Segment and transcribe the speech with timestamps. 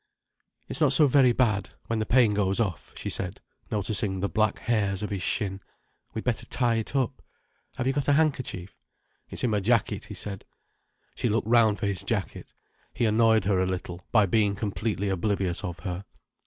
[0.67, 4.57] "It's not so very bad, when the pain goes off," she said, noticing the black
[4.57, 5.61] hairs of his shin.
[6.15, 7.21] "We'd better tie it up.
[7.77, 8.75] Have you got a handkerchief?"
[9.29, 10.43] "It's in my jacket," he said.
[11.13, 12.51] She looked round for his jacket.
[12.95, 16.03] He annoyed her a little, by being completely oblivious of her.